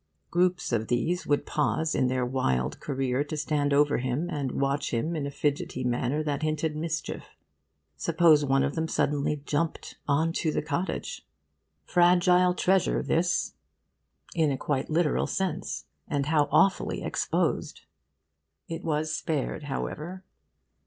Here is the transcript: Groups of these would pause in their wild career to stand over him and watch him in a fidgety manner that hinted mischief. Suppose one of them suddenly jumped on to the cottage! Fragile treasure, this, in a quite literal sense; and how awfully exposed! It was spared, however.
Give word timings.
Groups 0.31 0.71
of 0.71 0.87
these 0.87 1.27
would 1.27 1.45
pause 1.45 1.93
in 1.93 2.07
their 2.07 2.25
wild 2.25 2.79
career 2.79 3.23
to 3.25 3.37
stand 3.37 3.71
over 3.71 3.99
him 3.99 4.27
and 4.31 4.59
watch 4.59 4.89
him 4.91 5.15
in 5.15 5.27
a 5.27 5.29
fidgety 5.29 5.83
manner 5.83 6.23
that 6.23 6.41
hinted 6.41 6.75
mischief. 6.75 7.37
Suppose 7.97 8.43
one 8.43 8.63
of 8.63 8.73
them 8.73 8.87
suddenly 8.87 9.43
jumped 9.45 9.99
on 10.07 10.33
to 10.33 10.51
the 10.51 10.63
cottage! 10.63 11.27
Fragile 11.85 12.55
treasure, 12.55 13.03
this, 13.03 13.53
in 14.33 14.51
a 14.51 14.57
quite 14.57 14.89
literal 14.89 15.27
sense; 15.27 15.85
and 16.07 16.25
how 16.25 16.49
awfully 16.51 17.03
exposed! 17.03 17.81
It 18.67 18.83
was 18.83 19.13
spared, 19.13 19.65
however. 19.65 20.23